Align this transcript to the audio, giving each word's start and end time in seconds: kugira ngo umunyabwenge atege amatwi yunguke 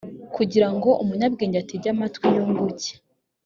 kugira 0.35 0.67
ngo 0.75 0.89
umunyabwenge 1.03 1.57
atege 1.63 1.87
amatwi 1.95 2.25
yunguke 2.35 2.91